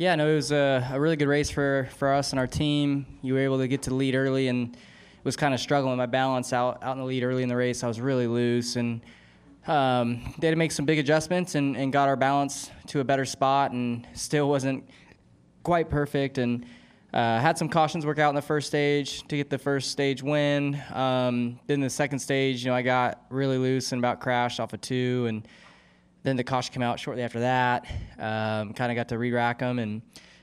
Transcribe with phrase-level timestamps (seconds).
[0.00, 3.04] Yeah, no, it was a, a really good race for, for us and our team.
[3.20, 4.74] You were able to get to the lead early and
[5.24, 7.84] was kind of struggling my balance out, out in the lead early in the race.
[7.84, 9.02] I was really loose and
[9.66, 13.04] um, they had to make some big adjustments and, and got our balance to a
[13.04, 14.88] better spot and still wasn't
[15.64, 16.64] quite perfect and
[17.12, 20.22] uh, had some cautions work out in the first stage to get the first stage
[20.22, 20.82] win.
[20.94, 24.72] Um, then the second stage, you know, I got really loose and about crashed off
[24.72, 25.46] a of two and–
[26.22, 27.86] then the caution came out shortly after that.
[28.18, 30.02] Um, kind of got to re-rack them and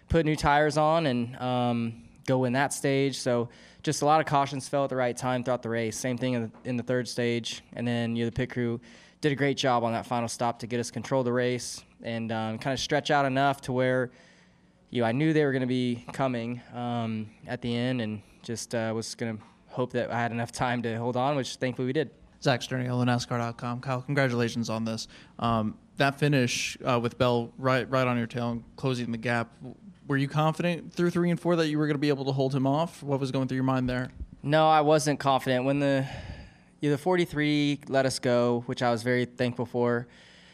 [0.10, 3.18] put new tires on and um, go in that stage.
[3.18, 3.50] So
[3.84, 5.98] just a lot of cautions fell at the right time throughout the race.
[5.98, 8.82] Same thing in the, in the third stage, and then you know, the pit crew
[9.22, 12.32] did a great job on that final stop to get us control the race and
[12.32, 14.12] um, kind of stretch out enough to where
[14.90, 18.22] you know, I knew they were going to be coming um, at the end, and
[18.42, 21.56] just uh, was going to hope that I had enough time to hold on, which
[21.56, 22.10] thankfully we did.
[22.42, 23.82] Zach Sturniolo, NASCAR.com.
[23.82, 25.08] Kyle, congratulations on this.
[25.40, 29.52] Um, that finish uh, with Bell right right on your tail and closing the gap.
[30.08, 32.32] Were you confident through three and four that you were going to be able to
[32.32, 33.04] hold him off?
[33.04, 34.12] What was going through your mind there?
[34.44, 36.08] No, I wasn't confident when the
[36.80, 40.08] yeah, the 43 let us go, which I was very thankful for.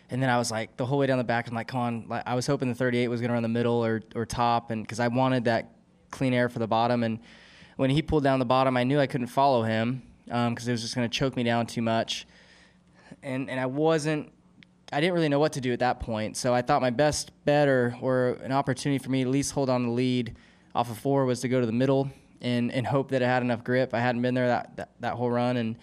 [0.09, 2.05] And then I was like, the whole way down the back, I'm like, come on.
[2.07, 4.71] Like, I was hoping the 38 was going to run the middle or, or top,
[4.71, 5.71] and because I wanted that
[6.11, 7.03] clean air for the bottom.
[7.03, 7.19] And
[7.75, 10.71] when he pulled down the bottom, I knew I couldn't follow him because um, it
[10.71, 12.25] was just going to choke me down too much.
[13.21, 14.31] And and I wasn't,
[14.91, 16.37] I didn't really know what to do at that point.
[16.37, 19.51] So I thought my best bet or, or an opportunity for me to at least
[19.51, 20.35] hold on the lead
[20.75, 22.09] off of four was to go to the middle
[22.41, 23.93] and, and hope that it had enough grip.
[23.93, 25.57] I hadn't been there that, that, that whole run.
[25.57, 25.77] And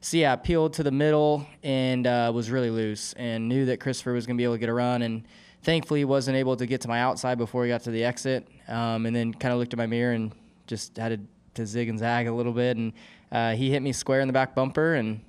[0.00, 3.80] so yeah, I peeled to the middle and uh, was really loose and knew that
[3.80, 5.02] Christopher was going to be able to get a run.
[5.02, 5.24] And
[5.62, 8.48] thankfully, wasn't able to get to my outside before he got to the exit.
[8.68, 10.32] Um, and then kind of looked at my mirror and
[10.66, 11.20] just had to,
[11.54, 12.76] to zig and zag a little bit.
[12.76, 12.92] And
[13.30, 15.20] uh, he hit me square in the back bumper and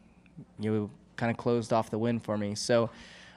[0.60, 2.56] you know, kind of closed off the win for me.
[2.56, 2.90] So,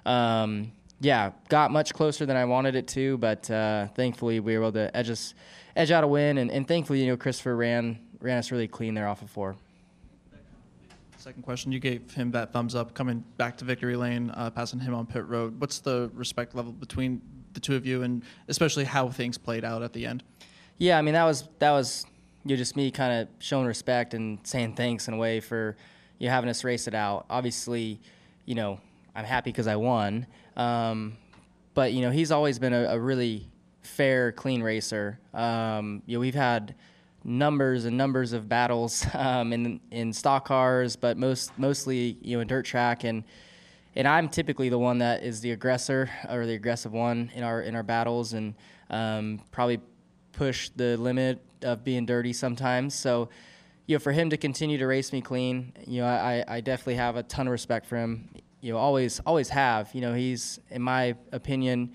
[0.05, 4.65] um, yeah, got much closer than I wanted it to, but uh, thankfully we were
[4.65, 5.35] able to edge us,
[5.75, 8.95] edge out a win, and, and thankfully you know Christopher ran ran us really clean
[8.95, 9.57] there off of four.
[11.19, 14.79] Second question, you gave him that thumbs up coming back to victory lane, uh, passing
[14.79, 15.61] him on pit road.
[15.61, 17.21] What's the respect level between
[17.53, 20.23] the two of you, and especially how things played out at the end?
[20.79, 22.07] Yeah, I mean that was that was
[22.47, 25.77] you know, just me kind of showing respect and saying thanks in a way for
[26.19, 27.27] you having us race it out.
[27.29, 28.01] Obviously,
[28.45, 28.81] you know,
[29.17, 30.27] I'm happy because I won.
[30.57, 31.17] Um,
[31.75, 33.49] but you know, he's always been a, a really
[33.83, 35.19] fair, clean racer.
[35.35, 36.77] Um, you know, we've had
[37.25, 42.41] numbers and numbers of battles um, in in stock cars, but most mostly you know
[42.41, 43.25] in dirt track and
[43.97, 47.63] and I'm typically the one that is the aggressor or the aggressive one in our
[47.63, 48.55] in our battles and
[48.91, 49.81] um, probably
[50.33, 52.95] push the limit of being dirty sometimes.
[52.95, 53.29] So,
[53.87, 56.97] you know, for him to continue to race me clean, you know, I, I definitely
[56.97, 58.31] have a ton of respect for him.
[58.61, 59.95] You know, always always have.
[59.95, 61.93] You know, he's in my opinion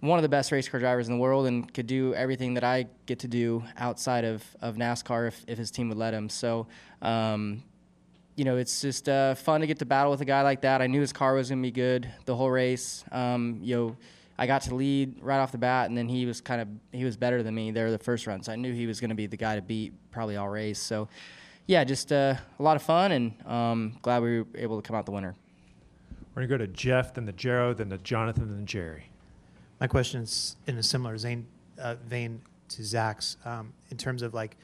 [0.00, 2.64] one of the best race car drivers in the world and could do everything that
[2.64, 6.28] I get to do outside of, of NASCAR if, if his team would let him.
[6.28, 6.68] So,
[7.02, 7.64] um,
[8.36, 10.80] you know, it's just uh, fun to get to battle with a guy like that.
[10.80, 13.04] I knew his car was going to be good the whole race.
[13.10, 13.96] Um, you know,
[14.38, 17.04] I got to lead right off the bat, and then he was kind of he
[17.04, 19.16] was better than me there the first run, so I knew he was going to
[19.16, 20.78] be the guy to beat probably all race.
[20.78, 21.08] So,
[21.66, 24.94] yeah, just uh, a lot of fun, and um, glad we were able to come
[24.94, 25.34] out the winner.
[26.34, 29.10] We're gonna go to Jeff, then the Jero, then the Jonathan, then Jerry.
[29.80, 31.46] My question is in a similar vein,
[31.80, 34.56] uh, vein to Zach's um, in terms of like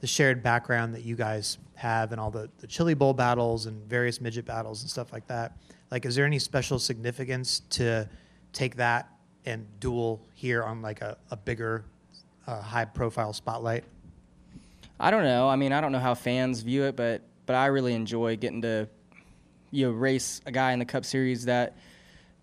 [0.00, 3.84] the shared background that you guys have and all the, the chili bowl battles and
[3.88, 5.56] various midget battles and stuff like that.
[5.90, 8.08] Like, is there any special significance to
[8.52, 9.10] take that
[9.48, 11.84] and duel here on like a, a bigger,
[12.46, 13.84] uh, high profile spotlight?
[15.00, 15.48] I don't know.
[15.48, 18.62] I mean, I don't know how fans view it, but but I really enjoy getting
[18.62, 18.88] to
[19.70, 21.76] you know race a guy in the Cup Series that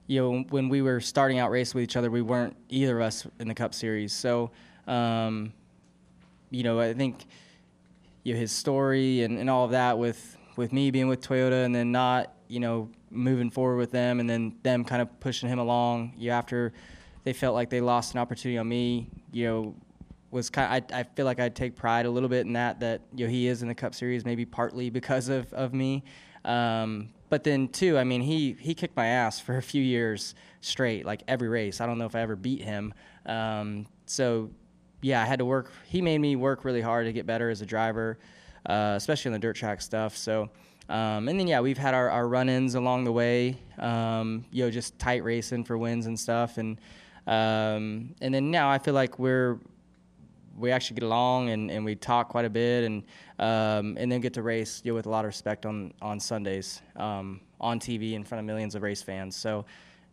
[0.07, 3.05] you know when we were starting out racing with each other, we weren't either of
[3.05, 4.13] us in the Cup Series.
[4.13, 4.51] So
[4.87, 5.53] um,
[6.49, 7.25] you know, I think
[8.23, 11.65] you know his story and, and all of that with with me being with Toyota
[11.65, 15.49] and then not you know moving forward with them, and then them kind of pushing
[15.49, 16.13] him along.
[16.17, 16.73] You know, after
[17.25, 19.75] they felt like they lost an opportunity on me, you know,
[20.31, 20.85] was kind.
[20.85, 22.79] Of, I, I feel like I take pride a little bit in that.
[22.79, 26.03] That you know he is in the Cup Series, maybe partly because of of me.
[26.45, 30.35] Um, but then too, I mean, he he kicked my ass for a few years
[30.61, 31.81] straight, like every race.
[31.81, 32.93] I don't know if I ever beat him.
[33.25, 34.51] Um, so
[35.01, 35.71] yeah, I had to work.
[35.87, 38.19] He made me work really hard to get better as a driver,
[38.67, 40.15] uh, especially on the dirt track stuff.
[40.15, 40.49] So
[40.87, 43.57] um, and then yeah, we've had our, our run-ins along the way.
[43.79, 46.79] Um, you know, just tight racing for wins and stuff, and
[47.27, 49.59] um, and then now I feel like we're
[50.57, 53.03] we actually get along and, and we talk quite a bit, and
[53.39, 56.19] um, and then get to race you know, with a lot of respect on on
[56.19, 59.35] Sundays um, on TV in front of millions of race fans.
[59.35, 59.65] So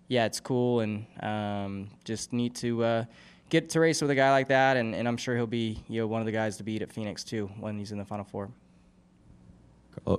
[0.09, 3.05] yeah, it's cool and um, just neat to uh,
[3.49, 6.01] get to race with a guy like that, and, and I'm sure he'll be you
[6.01, 8.25] know one of the guys to beat at Phoenix too when he's in the Final
[8.25, 8.51] Four.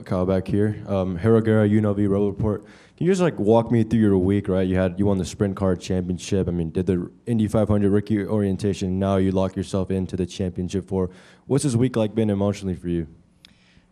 [0.06, 0.82] Kyle- back here.
[0.88, 2.64] Um, UNLV Road Report.
[2.64, 4.48] Can you just like walk me through your week?
[4.48, 6.48] Right, you had you won the Sprint Car Championship.
[6.48, 9.00] I mean, did the Indy 500 rookie orientation.
[9.00, 11.10] Now you lock yourself into the championship for.
[11.48, 13.08] What's this week like been emotionally for you?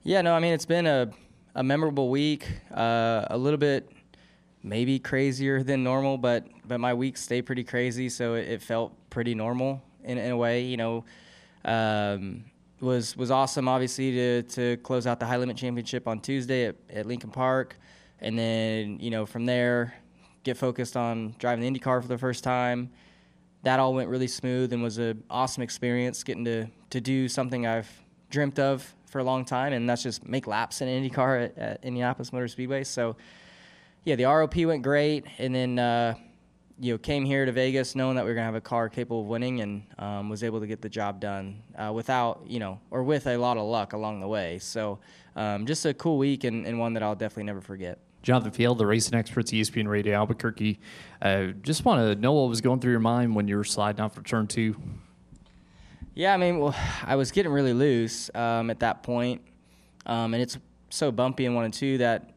[0.03, 1.11] Yeah, no, I mean it's been a,
[1.55, 2.47] a memorable week.
[2.73, 3.91] Uh, a little bit
[4.63, 8.93] maybe crazier than normal, but but my weeks stay pretty crazy, so it, it felt
[9.09, 10.61] pretty normal in, in a way.
[10.61, 11.05] You know,
[11.65, 12.45] um,
[12.81, 16.75] was was awesome obviously to to close out the high limit championship on Tuesday at,
[16.89, 17.77] at Lincoln Park,
[18.19, 19.93] and then you know from there
[20.43, 22.89] get focused on driving the IndyCar for the first time.
[23.63, 27.67] That all went really smooth and was an awesome experience getting to to do something
[27.67, 27.89] I've
[28.29, 31.57] dreamt of for a long time, and that's just make laps in an IndyCar at,
[31.57, 32.83] at Indianapolis Motor Speedway.
[32.83, 33.15] So
[34.05, 36.15] yeah, the ROP went great, and then uh,
[36.79, 39.21] you know came here to Vegas knowing that we were gonna have a car capable
[39.21, 42.79] of winning, and um, was able to get the job done uh, without you know
[42.91, 44.59] or with a lot of luck along the way.
[44.59, 44.99] So
[45.35, 47.99] um, just a cool week and, and one that I'll definitely never forget.
[48.23, 50.79] Jonathan Field, the racing experts, ESPN Radio Albuquerque.
[51.21, 54.01] Uh, just want to know what was going through your mind when you were sliding
[54.01, 54.75] off for turn two.
[56.13, 59.41] Yeah, I mean, well, I was getting really loose um, at that point,
[60.05, 60.57] um, and it's
[60.89, 62.30] so bumpy in one and two that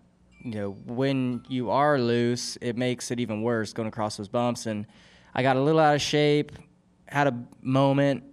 [0.44, 4.66] you know when you are loose, it makes it even worse going across those bumps.
[4.66, 4.86] And
[5.34, 6.52] I got a little out of shape,
[7.06, 8.24] had a moment,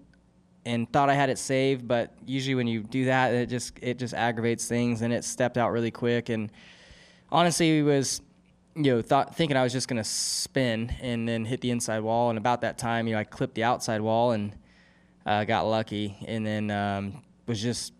[0.65, 1.87] and thought I had it saved.
[1.87, 5.57] But usually when you do that, it just it just aggravates things, and it stepped
[5.57, 6.27] out really quick.
[6.27, 6.51] And
[7.31, 8.21] honestly, was
[8.75, 12.29] you know thought thinking I was just gonna spin and then hit the inside wall.
[12.29, 14.51] And about that time, you know, I clipped the outside wall and
[15.25, 17.93] uh, got lucky, and then um, was just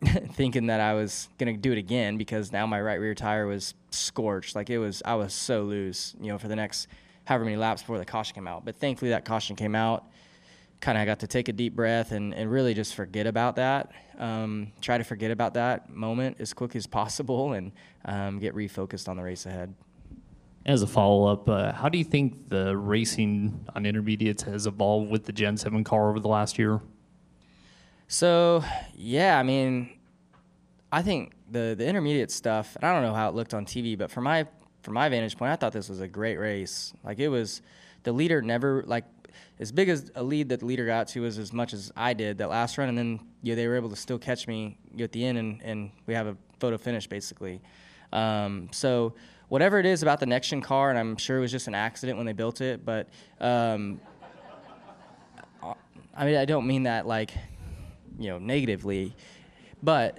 [0.32, 3.74] thinking that I was gonna do it again because now my right rear tire was
[3.90, 4.54] scorched.
[4.54, 6.88] Like it was, I was so loose, you know, for the next
[7.28, 8.64] however many laps before the caution came out.
[8.64, 10.04] But thankfully, that caution came out.
[10.80, 13.92] Kind of got to take a deep breath and, and really just forget about that.
[14.18, 17.72] Um, try to forget about that moment as quick as possible and
[18.06, 19.74] um, get refocused on the race ahead.
[20.64, 25.10] As a follow up, uh, how do you think the racing on intermediates has evolved
[25.10, 26.80] with the Gen 7 car over the last year?
[28.08, 28.64] So
[28.96, 29.90] yeah, I mean,
[30.90, 32.74] I think the the intermediate stuff.
[32.76, 34.46] And I don't know how it looked on TV, but from my
[34.82, 36.94] from my vantage point, I thought this was a great race.
[37.04, 37.60] Like it was,
[38.04, 39.04] the leader never like
[39.60, 42.14] as big as a lead that the leader got to was as much as I
[42.14, 45.12] did that last run, and then know, they were able to still catch me at
[45.12, 47.60] the end, and, and we have a photo finish basically.
[48.12, 49.14] Um, so
[49.48, 51.74] whatever it is about the next gen car, and I'm sure it was just an
[51.74, 53.08] accident when they built it, but
[53.40, 54.00] um,
[56.16, 57.32] I mean I don't mean that like
[58.18, 59.14] you know negatively,
[59.82, 60.18] but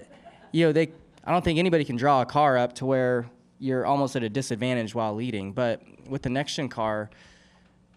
[0.51, 0.91] you know they
[1.23, 3.29] I don't think anybody can draw a car up to where
[3.59, 5.51] you're almost at a disadvantage while leading.
[5.51, 7.09] But with the next gen car,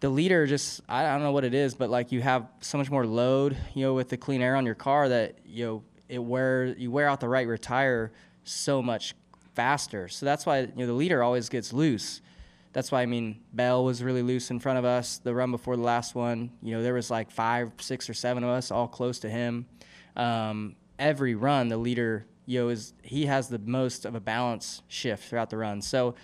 [0.01, 2.91] the leader just I don't know what it is, but like you have so much
[2.91, 6.19] more load, you know, with the clean air on your car that you know it
[6.19, 8.13] wear you wear out the right rear tire
[8.45, 9.15] so much
[9.55, 10.09] faster.
[10.09, 12.21] So that's why you know the leader always gets loose.
[12.73, 15.77] That's why I mean Bell was really loose in front of us the run before
[15.77, 16.51] the last one.
[16.63, 19.67] You know there was like five, six, or seven of us all close to him.
[20.17, 22.27] Um, every run the leader
[22.61, 25.83] know is he has the most of a balance shift throughout the run.
[25.83, 26.15] So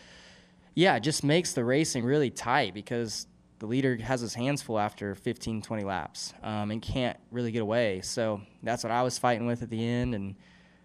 [0.75, 3.27] yeah, it just makes the racing really tight because
[3.59, 7.63] the leader has his hands full after 15, 20 laps um, and can't really get
[7.63, 8.01] away.
[8.03, 10.37] So that's what I was fighting with at the end, and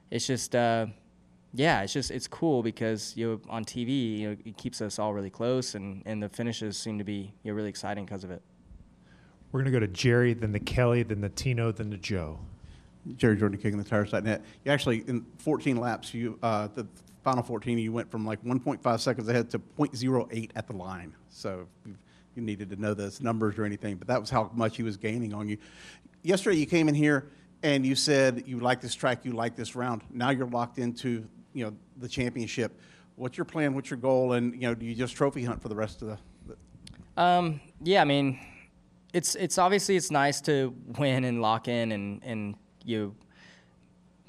[0.09, 0.87] it's just, uh,
[1.53, 4.97] yeah, it's just it's cool because you know on TV, you know, it keeps us
[4.97, 8.23] all really close, and, and the finishes seem to be you know, really exciting because
[8.23, 8.41] of it.
[9.51, 12.39] We're going to go to Jerry, then the Kelly, then the Tino, then the Joe.
[13.17, 14.41] Jerry Jordan Kickin' the Tires.net.
[14.63, 16.87] You actually, in 14 laps, you uh, the
[17.23, 21.15] final 14, you went from like 1.5 seconds ahead to 0.08 at the line.
[21.29, 21.95] So you,
[22.35, 24.97] you needed to know those numbers or anything, but that was how much he was
[24.97, 25.57] gaining on you.
[26.21, 27.29] Yesterday, you came in here
[27.61, 30.01] and you said you like this track, you like this round.
[30.11, 32.77] Now you're locked into you know the championship.
[33.15, 33.73] What's your plan?
[33.75, 34.33] What's your goal?
[34.33, 36.17] And you know, do you just trophy hunt for the rest of the?
[36.47, 38.39] the Um, yeah, I mean,
[39.13, 43.15] it's it's obviously it's nice to win and lock in and and you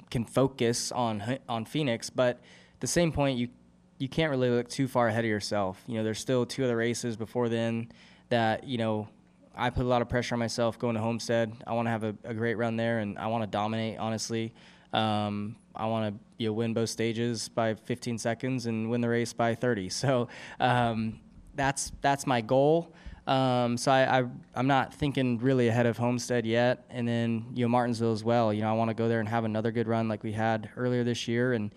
[0.09, 2.37] can focus on on Phoenix, but
[2.73, 3.49] at the same point you
[3.97, 5.81] you can't really look too far ahead of yourself.
[5.87, 7.91] You know, there's still two other races before then
[8.29, 9.07] that you know
[9.55, 11.53] I put a lot of pressure on myself going to Homestead.
[11.65, 13.97] I want to have a, a great run there, and I want to dominate.
[13.97, 14.53] Honestly,
[14.91, 19.09] um, I want to you know, win both stages by 15 seconds and win the
[19.09, 19.89] race by 30.
[19.89, 20.27] So
[20.59, 21.19] um,
[21.55, 22.93] that's that's my goal.
[23.27, 27.65] Um, so I, I I'm not thinking really ahead of Homestead yet, and then you
[27.65, 28.53] know Martinsville as well.
[28.53, 30.69] You know I want to go there and have another good run like we had
[30.77, 31.73] earlier this year, and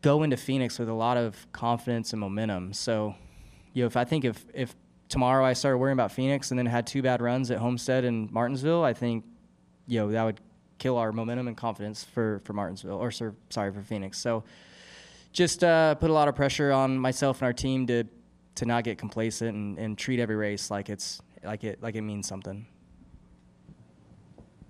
[0.00, 2.72] go into Phoenix with a lot of confidence and momentum.
[2.72, 3.14] So,
[3.72, 4.76] you know if I think if if
[5.12, 8.32] tomorrow I started worrying about Phoenix and then had two bad runs at Homestead and
[8.32, 9.26] Martinsville, I think,
[9.86, 10.40] you know, that would
[10.78, 14.18] kill our momentum and confidence for, for Martinsville or sorry for Phoenix.
[14.18, 14.42] So
[15.34, 18.04] just uh, put a lot of pressure on myself and our team to
[18.56, 22.02] to not get complacent and, and treat every race like it's like it like it
[22.02, 22.66] means something.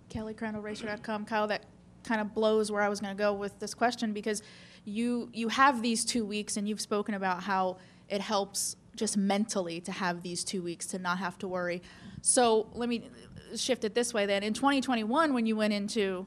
[0.09, 1.25] Kelly Crandall, Racer.com.
[1.25, 1.65] Kyle, that
[2.05, 4.43] kind of blows where I was going to go with this question because
[4.85, 9.81] you you have these two weeks and you've spoken about how it helps just mentally
[9.81, 11.83] to have these two weeks to not have to worry.
[12.21, 13.09] So let me
[13.57, 14.43] shift it this way then.
[14.43, 16.27] In 2021, when you went into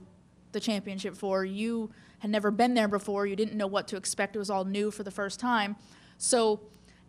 [0.51, 3.27] the championship four, you had never been there before.
[3.27, 4.35] You didn't know what to expect.
[4.35, 5.75] It was all new for the first time.
[6.17, 6.61] So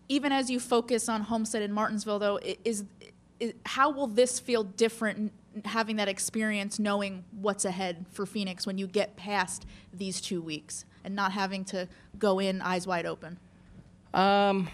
[0.09, 2.85] even as you focus on Homestead and Martinsville, though, is,
[3.41, 5.33] is how will this feel different
[5.65, 10.85] having that experience, knowing what's ahead for Phoenix when you get past these two weeks
[11.05, 13.39] and not having to go in eyes wide open?
[14.13, 14.69] Um,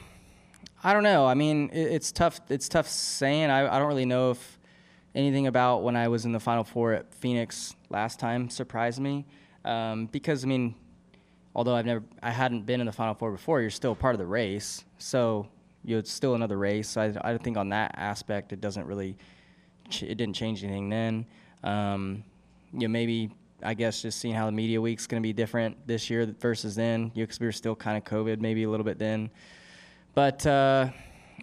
[0.82, 1.26] I don't know.
[1.26, 2.40] I mean, it, it's tough.
[2.48, 3.50] It's tough saying.
[3.50, 4.58] I, I don't really know if
[5.14, 9.26] anything about when I was in the Final Four at Phoenix last time surprised me,
[9.64, 10.74] um, because I mean,
[11.54, 14.18] although I've never, I hadn't been in the Final Four before, you're still part of
[14.18, 14.84] the race.
[14.98, 15.46] So
[15.84, 16.96] you know, it's still another race.
[16.96, 19.16] I, I think on that aspect, it doesn't really,
[19.90, 21.26] ch- it didn't change anything then.
[21.64, 22.22] Um,
[22.72, 23.30] you know, maybe
[23.64, 26.74] I guess just seeing how the media week's going to be different this year versus
[26.76, 27.10] then.
[27.14, 29.30] You know, 'cause we were still kind of COVID, maybe a little bit then.
[30.14, 30.88] But uh,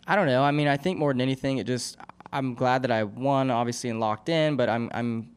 [0.08, 0.44] I don't know.
[0.44, 1.98] I mean, I think more than anything, it just
[2.32, 4.56] I'm glad that I won, obviously, and locked in.
[4.56, 5.32] But I'm I'm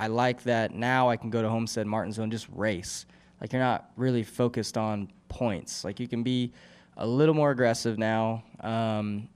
[0.00, 3.06] I like that now I can go to Homestead Martinsville and just race.
[3.44, 5.84] Like you're not really focused on points.
[5.84, 6.50] Like you can be
[6.96, 8.42] a little more aggressive now.
[8.60, 9.28] Um,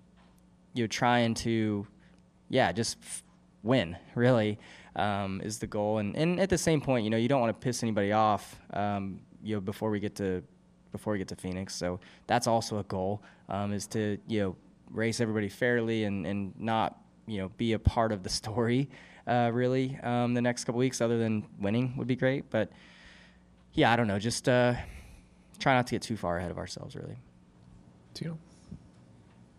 [0.73, 1.87] you're trying to,
[2.49, 3.23] yeah, just f-
[3.63, 3.99] win.
[4.15, 4.59] Really
[4.97, 5.99] um, is the goal.
[5.99, 8.59] And and at the same point, you know, you don't want to piss anybody off.
[8.73, 10.43] Um, you know, before we get to
[10.91, 11.75] before we get to Phoenix.
[11.75, 14.57] So that's also a goal um, is to you know
[14.91, 18.89] race everybody fairly and and not you know be a part of the story
[19.27, 22.49] uh, really um, the next couple weeks other than winning would be great.
[22.49, 22.73] But
[23.75, 24.19] yeah, I don't know.
[24.19, 24.75] Just uh,
[25.59, 27.17] try not to get too far ahead of ourselves really.
[28.15, 28.39] Tino?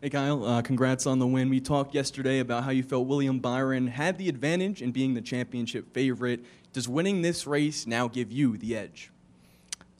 [0.01, 1.50] Hey Kyle, uh, congrats on the win.
[1.50, 5.22] We talked yesterday about how you felt William Byron had the advantage in being the
[5.22, 6.39] championship favorite.
[6.72, 9.12] Does winning this race now give you the edge?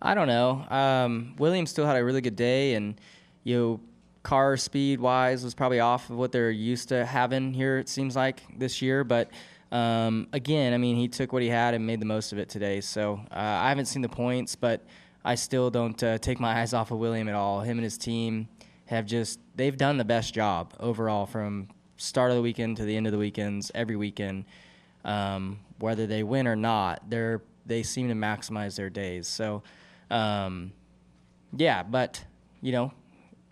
[0.02, 0.66] I don't know.
[0.70, 2.96] Um, Williams still had a really good day, and
[3.44, 3.80] you know,
[4.24, 7.78] car speed wise was probably off of what they're used to having here.
[7.78, 9.30] It seems like this year, but
[9.72, 12.50] um, again, I mean, he took what he had and made the most of it
[12.50, 12.82] today.
[12.82, 14.86] So uh, I haven't seen the points, but
[15.24, 17.62] I still don't uh, take my eyes off of William at all.
[17.62, 18.48] Him and his team
[18.86, 22.96] have just they've done the best job overall from start of the weekend to the
[22.96, 24.46] end of the weekends every weekend.
[25.06, 29.28] Um, whether they win or not, they're they seem to maximize their days.
[29.28, 29.64] So.
[30.10, 30.74] Um,
[31.56, 32.24] yeah, but
[32.62, 32.92] you know,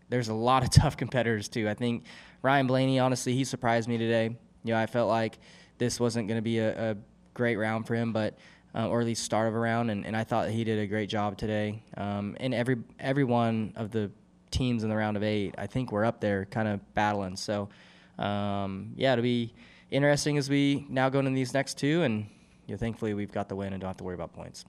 [0.09, 1.67] there's a lot of tough competitors too.
[1.69, 2.03] I think
[2.41, 4.35] Ryan Blaney, honestly, he surprised me today.
[4.63, 5.39] You know, I felt like
[5.77, 6.97] this wasn't going to be a, a,
[7.33, 8.35] great round for him, but
[8.73, 10.87] uh, or at least start of a round, and, and I thought he did a
[10.87, 11.83] great job today.
[11.95, 14.09] Um, and every every one of the
[14.49, 17.35] teams in the round of eight, I think we're up there, kind of battling.
[17.35, 17.69] So,
[18.17, 19.53] um, yeah, it'll be
[19.91, 22.25] interesting as we now go into these next two, and
[22.65, 24.65] you know, thankfully we've got the win and don't have to worry about points.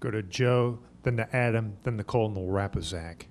[0.00, 3.26] Go to Joe, then to Adam, then Nicole, and we'll wrap with Zach.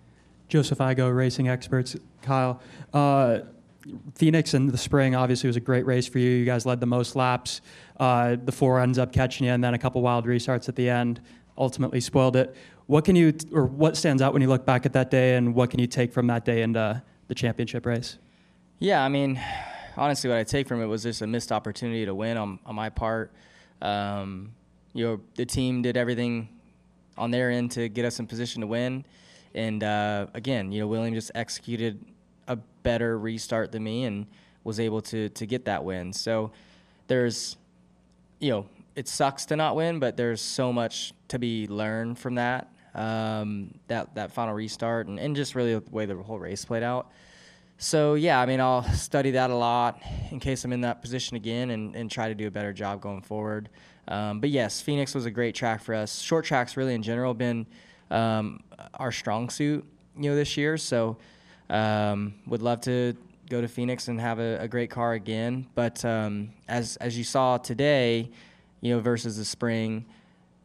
[0.49, 1.95] Joseph Igo, Racing Experts.
[2.21, 2.61] Kyle,
[2.93, 3.39] uh,
[4.15, 6.29] Phoenix in the spring obviously was a great race for you.
[6.29, 7.61] You guys led the most laps.
[7.99, 10.89] Uh, the four ends up catching you, and then a couple wild restarts at the
[10.89, 11.21] end
[11.57, 12.55] ultimately spoiled it.
[12.85, 15.53] What can you, or what stands out when you look back at that day, and
[15.55, 18.17] what can you take from that day into the championship race?
[18.79, 19.41] Yeah, I mean,
[19.97, 22.75] honestly, what I take from it was just a missed opportunity to win on, on
[22.75, 23.31] my part.
[23.81, 24.53] Um,
[24.93, 26.49] you know, the team did everything
[27.17, 29.03] on their end to get us in position to win.
[29.53, 32.05] And uh, again, you know, William just executed
[32.47, 34.27] a better restart than me and
[34.63, 36.13] was able to to get that win.
[36.13, 36.51] So
[37.07, 37.57] there's,
[38.39, 42.35] you know, it sucks to not win, but there's so much to be learned from
[42.35, 42.69] that.
[42.95, 46.81] Um, that that final restart and, and just really the way the whole race played
[46.81, 47.11] out.
[47.77, 50.01] So yeah, I mean, I'll study that a lot
[50.31, 53.01] in case I'm in that position again, and, and try to do a better job
[53.01, 53.69] going forward.
[54.07, 56.21] Um, but yes, Phoenix was a great track for us.
[56.21, 57.67] Short tracks, really in general, been
[58.09, 58.63] um,
[58.95, 59.85] our strong suit,
[60.17, 60.77] you know, this year.
[60.77, 61.17] So
[61.69, 63.15] um, would love to
[63.49, 65.67] go to Phoenix and have a, a great car again.
[65.75, 68.29] But um, as as you saw today,
[68.81, 70.05] you know, versus the spring,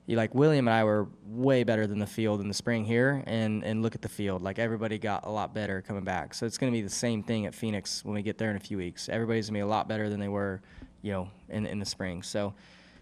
[0.07, 3.23] you like William and I were way better than the field in the spring here,
[3.27, 4.43] and and look at the field.
[4.43, 6.35] Like everybody got a lot better coming back.
[6.35, 8.57] So it's going to be the same thing at Phoenix when we get there in
[8.57, 9.09] a few weeks.
[9.09, 10.61] Everybody's going to be a lot better than they were,
[11.03, 12.23] you know, in in the spring.
[12.23, 12.55] So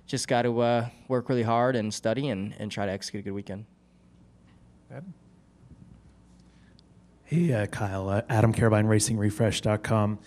[0.07, 3.25] just got to uh, work really hard and study and, and try to execute a
[3.25, 3.64] good weekend.
[4.90, 5.14] Adam?
[7.30, 8.08] Hey, uh, Kyle.
[8.08, 10.18] Uh, Adam Carabine, RacingRefresh.com.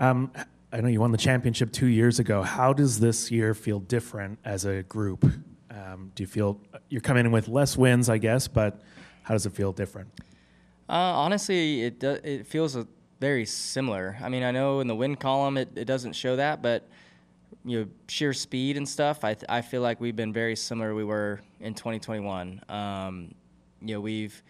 [0.00, 0.32] Um,
[0.72, 2.40] I know you won the championship two years ago.
[2.40, 5.22] How does this year feel different as a group?
[5.70, 6.58] Um, do you feel
[6.88, 8.80] you're coming in with less wins, I guess, but
[9.22, 10.08] how does it feel different?
[10.88, 12.74] Uh, honestly, it do, it feels
[13.20, 14.16] very similar.
[14.22, 16.88] I mean, I know in the win column it, it doesn't show that, but
[17.66, 19.24] you know, sheer speed and stuff.
[19.24, 20.94] I th- I feel like we've been very similar.
[20.94, 22.62] We were in 2021.
[22.70, 23.34] Um,
[23.82, 24.42] you know, we've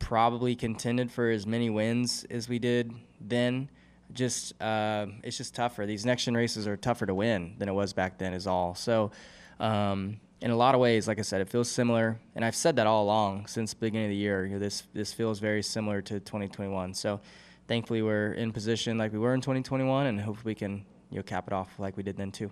[0.00, 3.70] probably contended for as many wins as we did then.
[4.12, 5.86] Just uh, it's just tougher.
[5.86, 8.34] These next gen races are tougher to win than it was back then.
[8.34, 8.74] Is all.
[8.74, 9.12] So.
[9.60, 12.76] Um, in a lot of ways, like I said, it feels similar, and I've said
[12.76, 14.46] that all along since the beginning of the year.
[14.46, 16.94] You know, this this feels very similar to 2021.
[16.94, 17.20] So,
[17.68, 21.22] thankfully, we're in position like we were in 2021, and hopefully we can you know
[21.22, 22.50] cap it off like we did then too.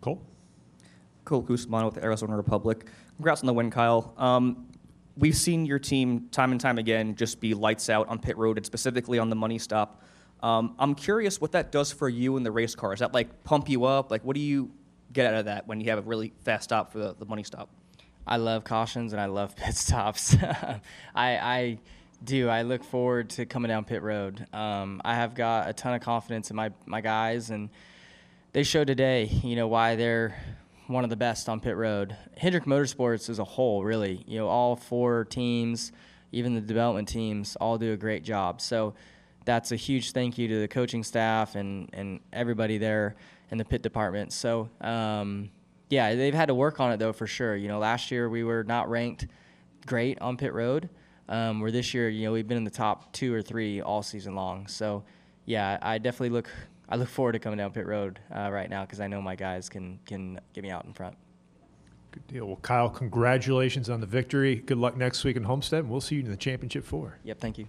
[0.00, 0.22] Cool.
[1.24, 1.42] Cool.
[1.42, 2.86] Guzman with the Arizona Republic.
[3.16, 4.14] Congrats on the win, Kyle.
[4.16, 4.66] Um,
[5.16, 8.56] we've seen your team time and time again just be lights out on pit road
[8.56, 10.02] and specifically on the money stop.
[10.42, 12.92] Um, I'm curious what that does for you in the race car.
[12.92, 14.10] Is that like pump you up?
[14.10, 14.70] Like, what do you
[15.12, 17.42] get out of that when you have a really fast stop for the, the money
[17.42, 17.70] stop?
[18.26, 20.36] I love cautions and I love pit stops.
[20.42, 20.80] I,
[21.14, 21.78] I
[22.22, 22.48] do.
[22.48, 24.46] I look forward to coming down pit road.
[24.52, 27.70] Um, I have got a ton of confidence in my, my guys, and
[28.52, 30.36] they showed today, you know, why they're
[30.86, 32.16] one of the best on pit road.
[32.36, 35.92] Hendrick Motorsports as a whole, really, you know, all four teams,
[36.32, 38.60] even the development teams, all do a great job.
[38.60, 38.94] So
[39.44, 43.16] that's a huge thank you to the coaching staff and, and everybody there
[43.50, 44.32] in the pit department.
[44.32, 45.50] So, um,
[45.90, 47.56] yeah, they've had to work on it though for sure.
[47.56, 49.26] You know, last year we were not ranked
[49.86, 50.88] great on pit road.
[51.26, 54.02] Um, where this year, you know, we've been in the top two or three all
[54.02, 54.66] season long.
[54.66, 55.04] So,
[55.46, 56.50] yeah, I definitely look
[56.88, 59.36] I look forward to coming down pit road uh, right now because I know my
[59.36, 61.16] guys can can get me out in front.
[62.12, 62.46] Good deal.
[62.46, 64.56] Well, Kyle, congratulations on the victory.
[64.56, 67.18] Good luck next week in Homestead, and we'll see you in the championship four.
[67.24, 67.66] Yep, thank you.